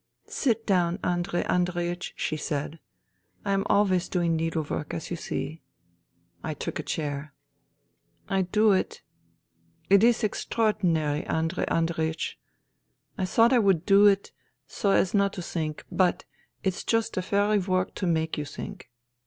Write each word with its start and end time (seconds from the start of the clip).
"Sit 0.27 0.65
down, 0.65 0.97
Andrei 1.03 1.43
Andreiech," 1.43 2.13
she 2.15 2.35
said." 2.35 2.79
I 3.45 3.51
am 3.51 3.63
always 3.69 4.09
doing 4.09 4.35
needlework, 4.35 4.95
as 4.95 5.11
you 5.11 5.15
see.... 5.15 5.61
I 6.43 6.55
took 6.55 6.79
a 6.79 6.81
chair. 6.81 7.35
*' 7.87 8.27
I 8.37 8.41
do 8.41 8.71
it.... 8.71 9.03
It 9.91 10.03
is 10.03 10.23
extraordinary, 10.23 11.23
Andrei 11.27 11.65
Andrei 11.67 12.09
ech. 12.09 12.37
I 13.15 13.25
thought 13.25 13.53
I 13.53 13.59
would 13.59 13.85
do 13.85 14.07
it 14.07 14.31
so 14.65 14.89
as 14.89 15.13
not 15.13 15.33
to 15.33 15.43
think, 15.43 15.85
but 15.91 16.25
it's 16.63 16.83
just 16.83 17.13
the 17.13 17.21
very 17.21 17.59
work 17.59 17.93
to 18.01 18.07
make 18.07 18.39
you 18.39 18.45
think. 18.45 18.89